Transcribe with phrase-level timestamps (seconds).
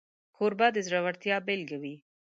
[0.35, 1.95] کوربه د زړورتیا بيلګه وي.